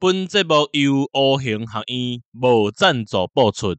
[0.00, 3.74] 本节目由乌行学院无赞助播出。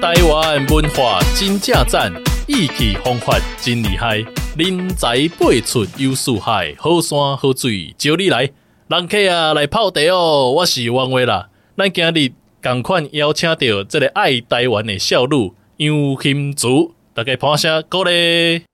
[0.00, 2.12] 台湾文化真正赞，
[2.46, 4.24] 意气风发真厉害，
[4.56, 8.52] 人才辈出有四海，好山好水招你来，
[8.86, 11.48] 人客啊来泡茶哦，我是王维啦。
[11.78, 12.32] 咱今日
[12.62, 18.64] 同款邀请到这个爱台湾的少女杨欣竹，大家拍声鼓励。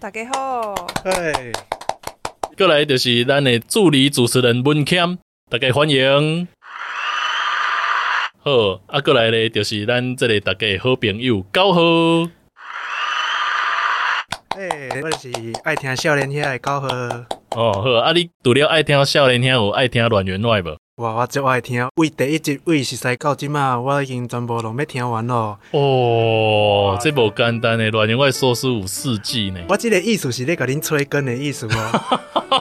[0.00, 0.74] 大家好，
[1.04, 1.52] 嘿，
[2.58, 5.16] 过来就是咱的助理主持人文谦，
[5.48, 6.48] 大家欢迎。
[8.42, 12.28] 好，啊，过来咧，就是咱这个大家好朋友高和。
[14.56, 15.30] 诶，我是
[15.62, 16.88] 爱听少年兄的高和。
[17.50, 20.81] 哦，好，啊，你除了爱听少年兄，有爱听阮员外无？
[21.02, 25.58] 哇，我最爱听，为第一集为实在到即嘛，我已经全部拢要听完咯。
[25.72, 29.58] 哦，这无简单诶，乱员外说书有四季呢。
[29.68, 31.66] 我即个意思是咧甲恁催更诶意思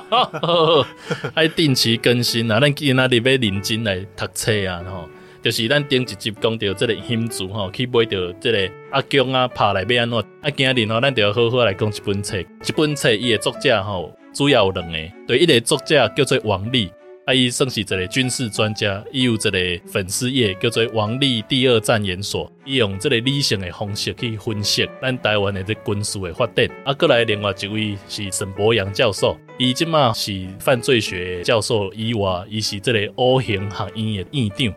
[0.10, 0.84] 哦。
[1.36, 5.08] 爱定期更新啊，咱今仔日要认真来读册啊，吼。
[5.44, 10.20] 就是咱顶一集讲到这个欣竹吼，去买到这个阿强啊，拍来要安怎？
[10.42, 12.40] 啊，今日吼，咱就要好好来讲一本册。
[12.40, 16.92] 一本册伊的作者吼，主要有两个，对，一个作者叫做王丽，
[17.32, 26.68] 啊，伊算是一个军事专家，伊有一个粉丝页叫做王力第二战研所，伊用这个理性的方式去分析咱台湾的这军事的发展。
[26.84, 34.68] 啊，过来另外一位是沈博洋教授，伊即嘛是犯罪学教授以外，伊是这个乌行学院的院长。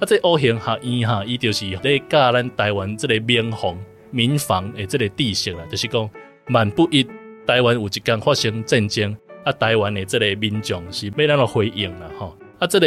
[0.00, 3.78] 啊，这乌行学院哈，伊就是咧教咱台湾这个民防、
[4.10, 6.10] 民防的这个知识啦，就是讲
[6.48, 7.06] 万不一
[7.46, 12.10] 台湾有一天发生战争，啊，台湾的这个民众是要怎么回应啦？
[12.18, 12.86] 吼，啊，这个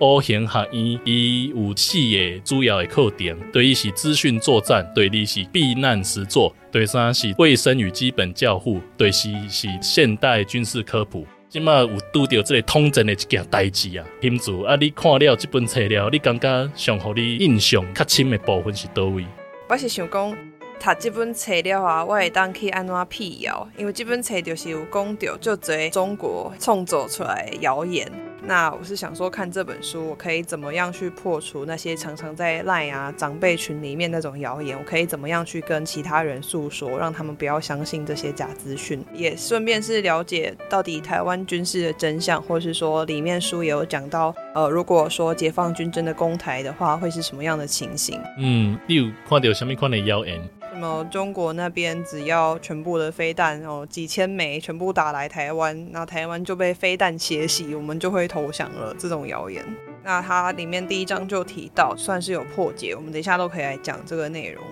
[0.00, 11.26] 乌行学院伊有四个主要的课程，对一是资讯作战，对二是避难实作，对三是卫生与基本教护，对四是现代军事科普。
[11.48, 19.24] 即马有拄到这个统战的一件代志啊，金主啊，你看了这本册了，你感觉上互你印象较深的部分是倒位？
[19.68, 20.36] 我是想讲，
[20.84, 28.10] 读这本册了啊，我会当去安怎辟谣，因为这本册就是有讲到就这中国创作出来谣言。
[28.46, 34.78] 那我是想说，看这本书，我可以怎么样去破除那些常常在赖啊长辈群里面那种谣言？
[34.78, 39.02] 我可以怎么样去跟其他人诉说，让他们不要相信这些假资讯？
[39.14, 48.20] 也顺便是了解到底台湾军事的真相，或是说里面书也有讲到，呃，如果说解放军真的攻台的话，会是什么样的情形？
[48.36, 50.38] 嗯，你有看到什么款的谣言？
[50.74, 58.92] 什么中国那边只要全部的飞弹哦，几千枚全部打来台湾，那台湾就被飞弹血洗，我们就会投降了。
[58.98, 59.64] 这种谣言，
[60.02, 62.92] 那它里面第一章就提到，算是有破解。
[62.92, 64.64] 我们等一下都可以来讲这个内容。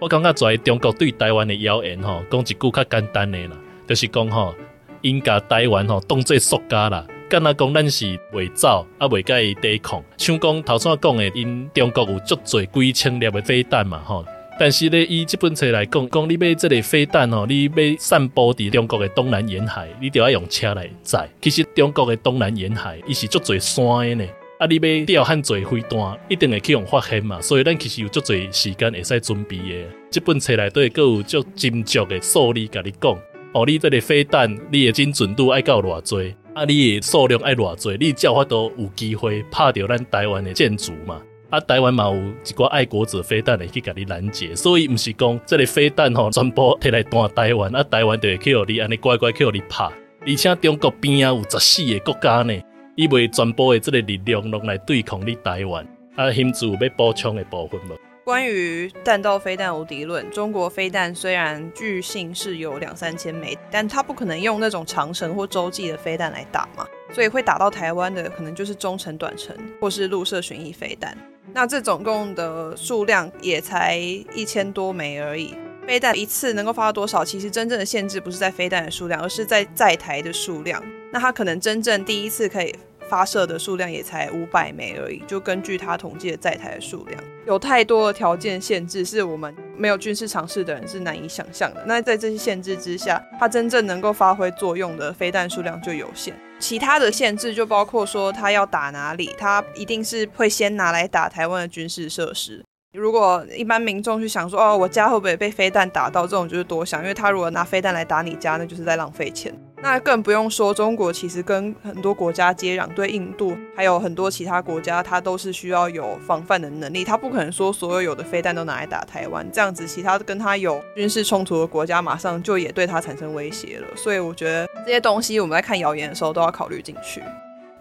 [0.00, 3.56] 我感觉在中国对台湾的谣言吼，讲一句较简单的啦，
[3.86, 4.54] 就是讲吼，
[5.02, 10.02] 应该台湾吼当做塑胶啦，敢若讲咱是伪造啊，未甲伊抵抗。
[10.16, 14.24] 像讲头先讲的，因中国有足侪几千粒的飞弹嘛吼。
[14.58, 21.28] 但是呢，以这本册来讲，讲你买这个飞弹哦，你要散布伫中国的东南沿海，你就要用车来载。
[21.40, 24.30] 其实中国的东南沿海，伊是足侪山的呢。
[24.60, 27.40] 啊，你要吊很侪飞弹，一定会去用发现嘛。
[27.40, 29.86] 所以咱其实有足侪时间会使准备的。
[30.08, 33.18] 这本册内底阁有足精确的数字，甲你讲
[33.52, 41.20] 哦，你这个飞弹，你的精准度爱到偌侪，啊，你的数量爱偌侪，你才有法度有机会拍到咱台湾的建筑嘛。
[41.50, 49.84] 啊，台湾嘛有一寡爱国者飞弹会去甲你拦截，所以毋是讲这个飞弹吼全部摕来弹台湾，啊，台湾就会去互你安尼乖乖去互你拍。
[50.26, 52.54] 而且中国边啊有十四个国家呢，
[52.96, 55.86] 伊袂全部的这个力量拢来对抗你台湾。
[56.16, 57.96] 啊，欣竹要补充的部分无？
[58.24, 71.14] 关于弹道飞弹无敌论，中国飞弹虽然据信是有两三千枚，但它不可能用那种长程或洲际的飞弹来打嘛，所以会打到台湾的可能就是中程、短程或是陆射巡弋飞弹。
[71.52, 75.54] 那这总共的数量也才一千多枚而已。
[75.86, 77.24] 飞弹一次能够发多少？
[77.24, 80.82] 其实真正的限制不是在飞弹的数量，而是在载台的数量。
[81.12, 82.74] 那它可能真正第一次可以
[83.06, 85.22] 发射的数量也才五百枚而已。
[85.26, 91.84] 就根据它统计的载台的数量，有太多的条件限制，是我们没有军事常识的人是难以想象的。
[91.86, 96.34] 那在这些限制之下，它真正能够发挥作用的飞弹数量就有限。
[96.64, 102.64] 其他的限制就包括说，他要打哪里，他一定是会先拿来打台湾的军事设施。
[102.94, 106.22] 如果一般民众去想说，哦，我家会不会被飞弹打到？
[106.22, 109.54] 这种就是多想，因为他如果拿飞弹来打你家，那就是在浪费钱。
[109.84, 117.04] 那更不用说中国其实跟很多国家接壤，对印度还有很多其他国家，它都是需要有防范的能力。
[117.04, 123.86] 它不可能说所有有的飞弹都拿来打台湾，这样子其他跟它有军事冲突的国家马上就也对它产生威胁了。
[123.94, 127.22] 所以我觉得这些东西我们在看谣言的时候都要考虑进去。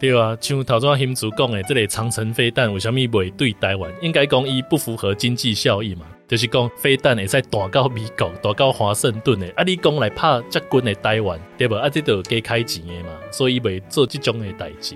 [0.04, 3.90] 对啊，像头先兴祖讲的，这个长城飞弹为什么未对台湾？
[4.02, 11.76] 应该讲伊不符合经济效益嘛，就是讲飞弹会使弹到美国、弹到华盛顿的，啊，你讲来拍接近的台湾，对不？
[11.76, 14.94] 啊，这都加开钱的嘛，所以未做这种的代志。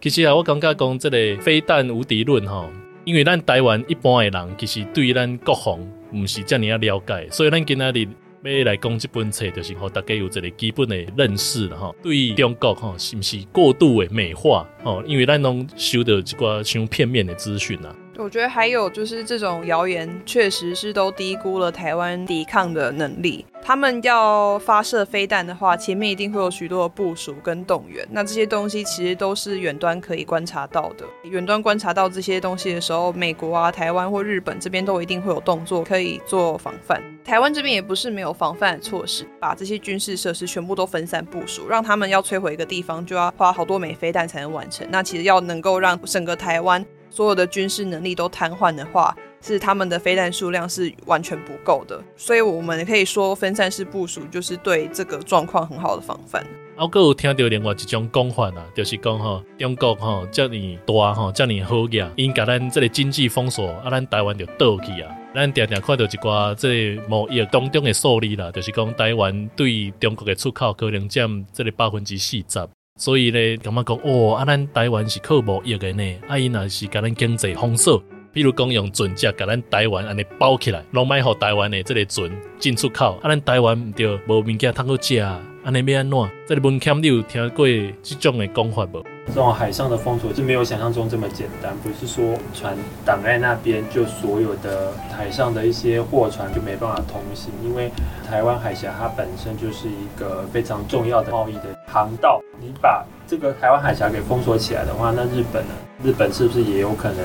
[0.00, 2.68] 其实啊，我感觉讲这个飞弹无敌论吼，
[3.04, 5.78] 因为咱台湾一般的人其实对咱国防
[6.12, 8.08] 唔是这么了解，所以咱今仔日。
[8.50, 11.94] 要来讲这本册，就是让大家有一个基本的认识了哈。
[12.02, 15.02] 对中国哈，是毋是过度的美化吼？
[15.04, 17.94] 因为咱拢收到一寡像片面的资讯啊。
[18.18, 23.44] 我觉得还有就是这种谣言，确实是都低估了台湾抵抗的能力。
[23.62, 28.06] 他们要发射飞弹的话，前面一定会有许多的部署跟动员。
[28.10, 31.04] 那这些东西其实都是远端可以观察到的。
[31.22, 37.02] 远端观察到这些东西的时候，美国啊、台湾或日本这边都一定会有动作可以做防范。
[37.24, 44.86] 台湾这边也不是没有防范的措施，把这些军事设施全部都分散部署，让他们要摧毁一个地方就要花好多枚飞弹才能完成。
[44.90, 46.84] 那其实要能够让整个台湾。
[47.12, 56.42] 所有的军事能力都瘫痪的话，是他们的飞弹数量是完全不够的，所以我们可以说分散式部署就是对这个状况很好的防范。
[56.74, 60.56] 我阁有听到另外一种讲法啊，就是讲吼，中国吼这么
[60.86, 65.14] 大吼，这么好个，因甲咱这个经济封锁，啊，咱台湾就倒去啊。
[65.34, 72.68] 咱常常看到一寡这个贸易当中的数字啦，就是讲台湾对中国的出口可能占这个百分之四十。
[72.98, 78.02] 所以呢，感觉讲哦，啊，咱台湾是靠贸易的呢，啊，伊若是甲咱经济封锁，
[78.32, 85.20] 比如讲用船只甲咱台湾安尼包起来，拢卖互台湾的这个船进出口，啊，咱台湾毋着无物件通去食，
[85.64, 86.30] 安尼要安怎？
[86.46, 87.66] 这个文谦你有听过
[88.02, 89.02] 这种的讲法无？
[89.26, 97.52] 这种海上的封锁是没有想象中这么简单，不是说船挡在那边，就所有的海上的一些货船就没办法通行。
[97.64, 97.90] 因为
[98.28, 105.74] 台湾海峡它本身就是一个非常重要的贸易的航道，你把这个台湾海峡给封锁起来的话，那日本呢？
[106.02, 107.18] 日本是不是也有可能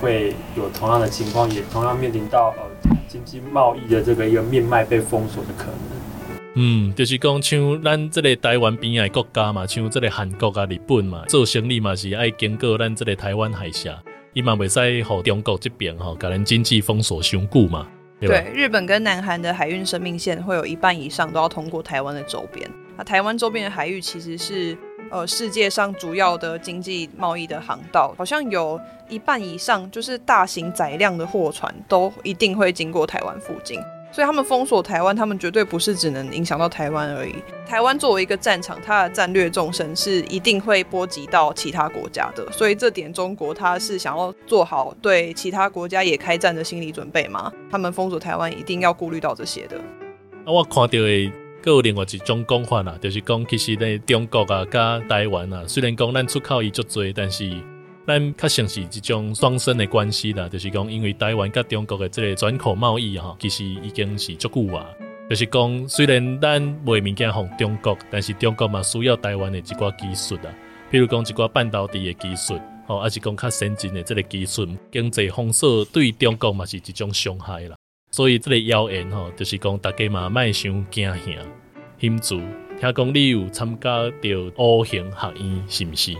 [0.00, 5.74] 会有同样的情况，也同样面临到呃经济贸易的这个一个命脉被封锁的可能？
[6.54, 14.00] 嗯，就是讲像咱这个台湾边的国家嘛，像这个韩国啊、日本嘛，做生意嘛是爱经过咱这个台湾海峡，
[14.32, 17.84] 伊嘛袂使互中国这边吼，甲咱经济封锁上久嘛。
[18.20, 22.70] 对，对，日本跟南韩的海运生命线会有一半以上都要通过台湾的周边。
[22.96, 24.76] 那台湾周边的海域其实是
[25.10, 33.80] 呃世界上主要的经济贸易的航道，好像有一半以上就是大型载量的货船都一定会经过台湾附近。
[34.12, 37.34] 所以他们封锁台湾，他们绝对不是只能影响到台湾而已。
[37.66, 42.48] 台湾作为一个战场，它的战略纵深是一定会波及到其他国家的。
[42.52, 47.52] 所以这点中国它是想要做好对其他国家也开战的心理准备吗？
[47.68, 49.80] 他们封锁台湾一定要顾虑到这些的。
[50.46, 51.32] 那我看到的，
[51.64, 57.50] 还有另外一种讲法啦，就是讲其实呢，中国啊加台湾啊，虽然讲咱出口伊足多，但是。
[58.06, 64.86] 咱较像是一种双生的关系啦，就是讲，因为台湾甲中国的这个转口贸易，其实已经是足久啊。
[65.30, 70.52] 就是讲，虽然咱卖物件互中国，但是中国嘛需要台湾的一寡技术啊，
[70.90, 77.76] 比如讲一寡半导体的技术，吼，还是讲较先进的这个技术，经济封锁对中国嘛是一种伤害啦。
[78.14, 81.32] 所以这个谣言吼，就是讲大家嘛卖伤惊吓。
[81.98, 82.38] 兴祖，
[82.78, 86.14] 听讲你有参加到五行学院，是不是？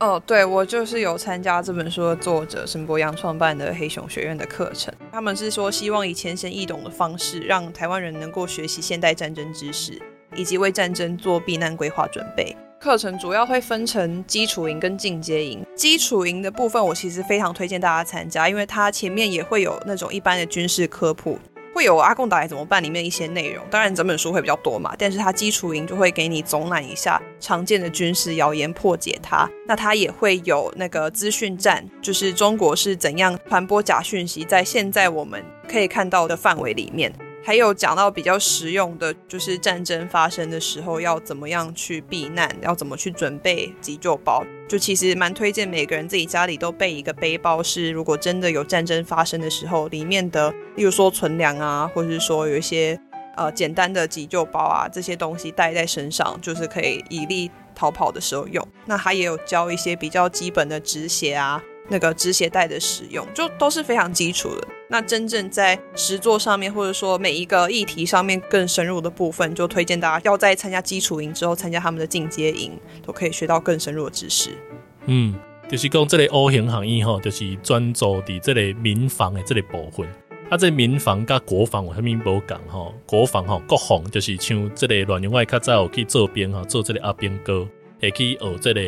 [0.00, 4.92] 哦，对，我就是有参加这本书的作者沈博洋创办的黑熊学院的课程。
[5.12, 9.96] 他们是说希望以浅显易懂的方式，让台湾人能够学习现代战争知识，
[10.34, 12.56] 以及为战争做避难规划准备。
[12.80, 15.66] 课程主要会分成基础营跟进阶营。
[15.74, 21.38] 基础营的部分，我其实非常推荐大家参加，因为它前面也会有那种一般的军事科普。
[21.74, 29.48] 会有阿共打来怎么办里面一些内容，当然整本书会比较多嘛，但是它基础营就会给你总览一下常见的军事谣言，破解它。
[29.66, 37.12] 那它也会有那个资讯战，就是中国是怎样传播假讯息，在现在我们可以看到的范围里面。
[37.48, 44.44] 还有讲到比较实用的，就是战争发生的时候要怎么样去避难，要怎么去准备急救包。
[44.68, 53.00] 就其实蛮推荐每个人自己家里都备一个背包，是如果真的有战争发生的时候，里面的，例如说存粮啊，或者是说有一些
[53.34, 58.62] 呃简单的急救包啊，这些东西带在身上，就是可以以利逃跑的时候用。
[58.84, 64.68] 那他也有教一些比较基本的止血啊，那个止血带的使用，就都是非常基础的。
[64.90, 72.72] 那真正在实作上面，或者说每一个议题上面更深入的部分，就推荐大家要在参加基础营之后，参加他们的进阶营，
[73.04, 74.50] 都可以学到更深入的知识。
[75.06, 75.34] 嗯，
[75.68, 80.06] 就是讲这个 O 型行业吼，就是专注伫这个民防的这个部分。
[80.48, 82.94] 啊，这民防甲国防有啥物无共吼？
[83.04, 87.68] 国防吼，国防就是像这个乱用外较早有去做兵哈，做这个阿兵哥，
[88.00, 88.80] 会去学这个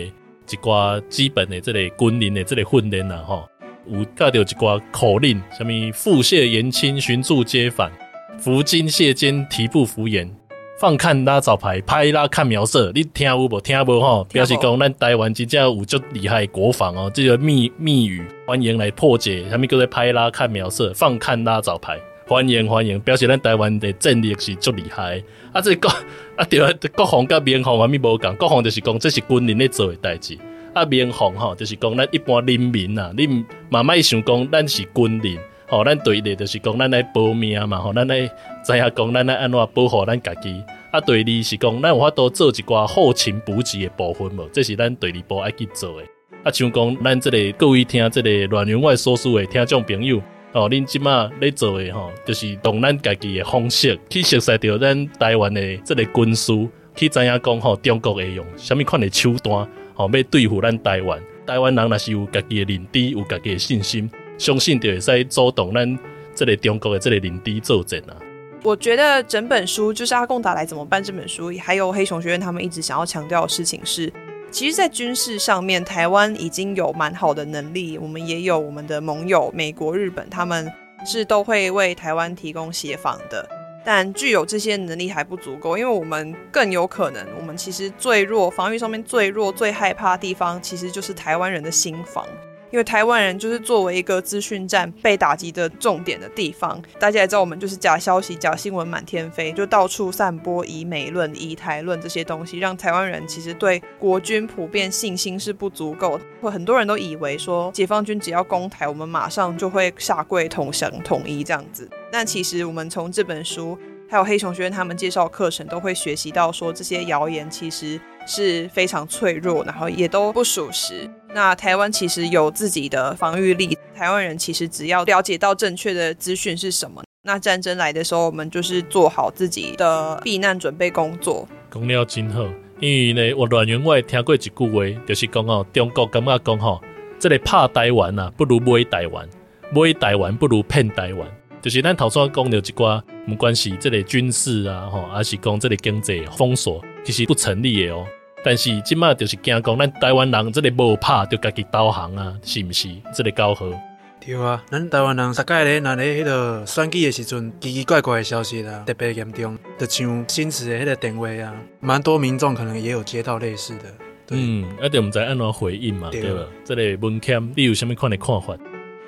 [0.51, 3.49] 一寡基本的这类军人的这类训练啦吼。
[3.87, 7.91] 有教到一寡口令，什么腹泻言轻，循处皆反，
[8.39, 10.31] 伏金泻肩，提步扶言，
[10.79, 12.93] 放看拉招牌，拍拉看苗色。
[12.95, 13.61] 你听有无？
[13.61, 14.25] 听无吼？
[14.25, 17.11] 表示讲咱台湾真正有足厉害国防哦。
[17.13, 19.49] 这个密密语，欢迎来破解。
[19.49, 20.93] 什么叫做拍拉看苗色？
[20.95, 21.99] 放看拉招牌，
[22.31, 25.21] 欢迎欢迎，表示咱台湾的战力是足厉害。
[25.53, 25.89] 啊，这个
[26.39, 30.39] 啊对啊，国防甲民防还咪无共，国防就是讲这是军人咧做的代志。
[30.73, 33.27] 啊，民防吼，就是讲咱一般人民呐，你
[33.69, 38.21] 嘛莫想讲咱是军人，吼，咱对的就是讲咱来保命嘛，吼，咱来
[38.65, 40.63] 知影讲咱来安怎保护咱家己。
[40.93, 46.07] 啊，对二是讲咱有法度做一寡后勤补给的部分无，这是咱第二步爱去做的。
[46.45, 50.23] 啊，像讲咱这个各位听这个乱源外所属的听众朋友，
[50.53, 56.53] 哦，恁即马咧做的吼，就是用咱家己的方式去熟悉着咱台湾的这个军事，
[56.97, 59.69] 去知影讲吼，中国会用什么款的手段。
[59.97, 65.99] 哦，要对付咱台湾，台湾人若是有家己的认知，有家己的信心，相信就会使阻挡咱
[66.35, 68.17] 这个中国的这个领地作战啊。
[68.63, 74.11] 我觉得整本书就是阿共打来怎么办这本书，还有黑熊学院他们一直想要强调的事情是，
[74.51, 80.71] 其实，在军事上面，台湾已经有蛮好的能力，我们也有我们的盟友，美国、日本，他们
[81.07, 83.49] 是都会为台湾提供协防的。
[83.85, 92.27] 但具有这些能力还不足够，因为我们更有可能，我们其实最弱，防御上面最弱、最害怕的地方，其实就是台湾人的心防。
[92.71, 106.51] 因为台湾人就是作为一个资讯战被打击的重点的地方，大家也知道，我们就是假消息、假新闻满天飞，就到处散播以美论、以台论这些东西，让台湾人其实对国军普遍信心是不足够的。
[106.51, 111.89] 很多人都以为说，解放军只要攻台，我们马上就会下跪投降、统一这样子。
[112.13, 113.77] 但其实我们从这本书，
[114.09, 121.11] 还有黑熊学院他们介绍课程，都会学习到说，这些谣言其实是非常脆弱，然后也都不属实。
[121.33, 131.47] 那台湾其实有自己的防御力，台湾人其实只要了解到正确的资讯是什么，那战争来的时候，我们就是做好自己的避难准备工作。
[131.71, 132.45] 讲了真好，
[132.81, 136.83] 因为呢，我乱源外听过一句话，就是讲哦，中国感觉讲吼，
[137.19, 139.25] 这个怕台湾啊，不如买台湾；
[139.71, 141.29] 买台湾不如骗台湾。
[141.63, 148.05] 就是咱头先讲的一寡，不管是这个军事啊，吼，还是讲这个经济封锁，其实不成立的哦。
[148.43, 152.89] 但是即马就是惊讲，咱台湾人这个无怕就家己导航啊，是毋是？
[153.15, 153.71] 这个高和
[154.19, 159.59] 对啊，咱台湾人，十届咧，那咧迄个选举的时阵，奇奇怪怪的消息啦，特别严重。
[159.79, 163.85] 就像新池的迄个电话啊，蛮多民众可能也有接到类似的。
[164.31, 166.41] 嗯，而且我们在按怎回应嘛，对吧？
[166.65, 168.57] 这个文谦，你有什么款的看法？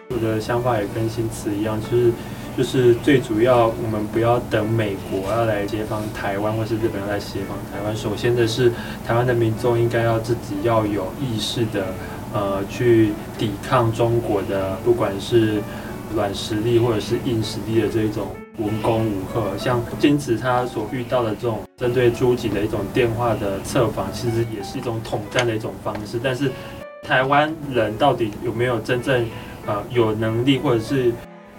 [0.09, 2.12] 我的想法也跟新池一样，就是。
[2.54, 7.97] 就是最主要，我们不要等美国要来解放台湾，或是日本要来解放台湾。
[7.97, 8.71] 首先的是，
[9.06, 11.87] 台湾的民众应该要自己要有意识的，
[12.35, 15.62] 呃，去抵抗中国的，不管是
[16.14, 18.28] 软实力或者是硬实力的这一种
[18.59, 19.56] 文攻武吓。
[19.56, 26.21] 像金池他所遇到的这种针对朱吉的一种电话的策反，其实也是一种统战的一种方式。
[26.23, 26.52] 但是
[27.02, 29.25] 台湾人到底有没有真正
[29.64, 31.11] 呃有能力，或者是？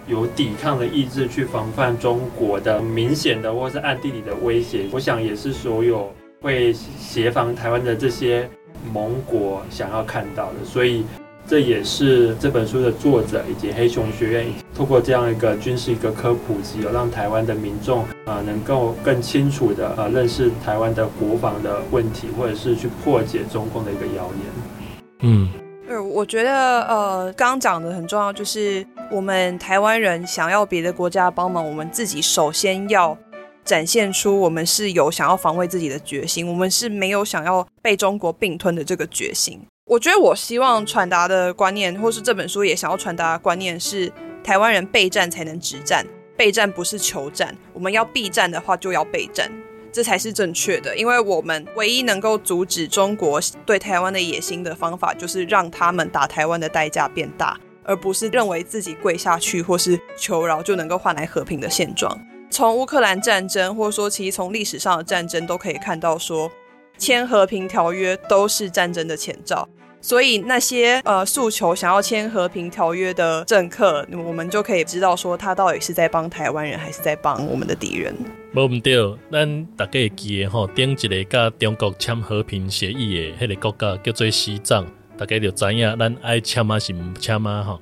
[0.06, 8.48] 有抵抗的意志去防范中国的明显的或是暗地里的威胁，我想也是所有会协防台湾的这些
[8.92, 10.64] 盟国想要看到的。
[10.64, 11.04] 所以
[11.46, 25.22] 这也是这本书的作者以及黑熊学院通过这样一个军事一个科普集，有让台湾的民众啊能够更清楚的啊认识台湾的国防的问题，或者是去破解中共的一个谣言。
[25.22, 25.48] 嗯。
[25.86, 33.16] 对，我觉得呃，刚刚讲的很重要，就是我们台湾人想要别的国家帮忙，我们自己首先要
[33.64, 39.60] 展现出我们是有想要防卫自己的决心，我们是没有想要被中国并吞的这个决心。
[39.84, 44.10] 我觉得我希望传达的观念，或是这本书也想要传达的观念是，
[44.42, 49.50] 台湾人备战才能止战，备战不是求战，我们要避战的话就要备战。
[49.94, 62.20] 这才是正确的，因为我们唯一能够阻止中国对台湾的野心的方法，就是让他们打台湾的代价变大，而不是认为自己跪下去或是求饶就能够换来和平的现状。
[62.50, 66.52] 从乌克兰战争，或者说其实从历史上的战争都可以看到说，说
[66.98, 69.68] 签和平条约都是战争的前兆。
[70.04, 78.14] 所以那些呃诉求想要签和平条约的政客，我们就可以知道说他到底是在帮台湾人，还是在帮我们的敌人。
[78.52, 87.80] 无毋对，咱大家会记得吼，顶一个甲中国签和平协议的迄个国家叫做西藏，大家就知影咱爱签啊是毋签啊吼。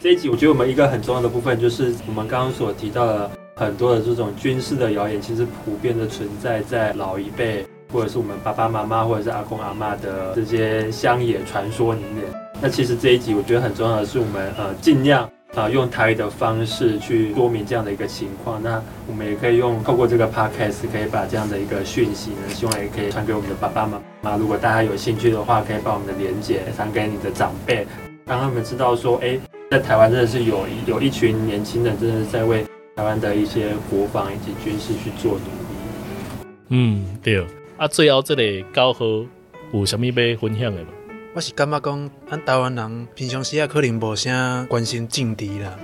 [0.00, 7.66] 这一集我觉得我们一个很重要的部分，就是我们刚刚所提到的很多的这种军事的谣言，其实普遍的存在在老一辈，
[7.96, 12.24] 或者是我们爸爸妈妈，或者是阿公阿嬷的这些乡野传说里面。
[12.60, 15.26] 那其实这一集我觉得很重要的是，我们呃尽量。
[15.54, 24.36] 啊，用台语的方式去说明这样的一个情况，那我们也可以用透过这个 podcast，可以把这样的一个讯息呢，希望也可以传给我们的爸爸妈妈。
[24.36, 27.86] 如果大家有兴趣的话，可以把我们的连接传给你的长辈，
[28.26, 29.38] 让他们知道说，哎，
[29.70, 36.46] 在台湾真的是有有一群年轻人，真的是在为台湾的一些国防以及军事去做努力。
[36.68, 37.46] 嗯，对。
[37.78, 38.42] 啊，最后这个
[38.72, 39.26] 高和
[39.72, 40.88] 有什么要分享的吗？
[41.34, 45.76] 我是感觉讲，咱台湾人平常时啊，可能无啥关心政治啦，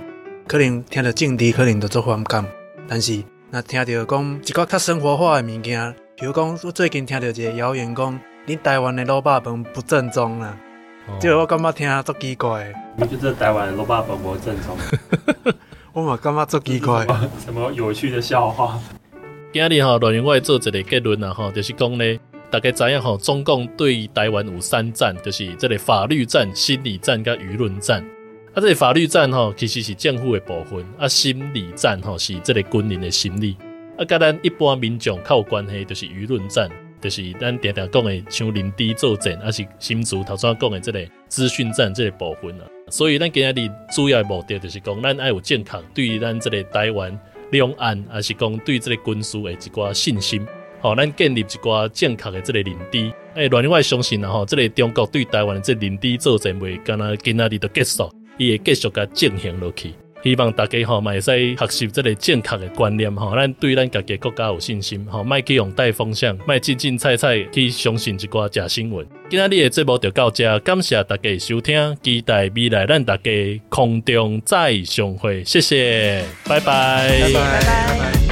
[0.47, 2.43] 可能听着政治，可能就做反感。
[2.87, 10.57] 但是，那听着讲一个较生活化的物件，比如讲，我最近听到一个谣言讲，恁台湾的卤肉饭不正宗啦，
[11.19, 12.73] 这个我感觉听足奇怪。
[12.97, 14.75] 你觉得台湾的卤肉饭不正宗？
[15.93, 17.05] 我嘛感觉足奇怪。
[17.45, 18.79] 什么有趣的笑话？
[19.53, 22.19] 今日吼，内容我会做一个结论啊，吼，就是讲呢。
[22.49, 28.03] 大家知影吼，中共对台湾有三战，就是这个法律战、心理战跟舆论战。
[28.53, 33.55] 啊，这个法律战吼，其实是政府的部分；啊，心理战吼是这个军人的心理。
[33.95, 36.67] 啊，跟咱一般民众较有关系，就是舆论战，
[36.99, 42.65] 就是咱常常讲的像林地作战，啊是新竹头先讲的这个资讯战这个部分啊。
[42.89, 43.53] 所以咱今日
[43.91, 47.19] 主要的目的就是讲，咱爱有健康对于咱这个台湾
[47.53, 50.45] 两岸，也是讲对这个军事的一寡信心。
[50.81, 52.99] 好，咱建立一寡正确的这个认知。
[53.35, 59.93] 诶、欸，另外相信啊，吼，这个中国对台湾的这个认知作战未干那今仔日就结束，伊会继续甲进行落去。
[60.23, 69.05] 希望大家吼，嘛会使学习这个正确的观念，吼，咱对咱家己国家有信心，吼，莫去用带方向，莫进进菜菜去相信一寡假新闻。
[69.29, 77.61] 今仔日的节目就到这，感谢大家收听，期待未来咱大家空中再相会，谢谢，拜拜，拜拜。
[77.61, 78.22] 拜拜。